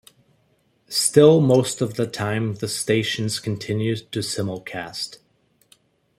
[0.87, 5.19] Still most of the time the stations continued to simulcast.